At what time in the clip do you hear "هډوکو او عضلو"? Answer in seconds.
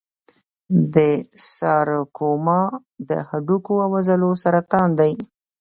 3.29-4.31